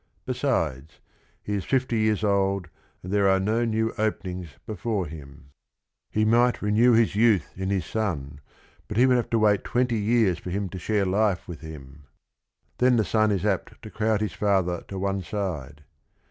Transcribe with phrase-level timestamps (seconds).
[0.25, 0.99] Besides,
[1.43, 2.69] he is fifty years old
[3.03, 5.51] and there are no new openings before him.
[6.09, 8.41] He might 186 THE RING AND THE BOOK renew his youth in his son,
[8.87, 11.83] but he would have to wait twenty years for him to share life with him;
[11.85, 12.01] and
[12.79, 15.83] then the son is apt to crowd his father to one side.